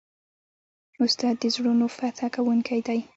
[1.03, 2.99] استاد د زړونو فتح کوونکی دی.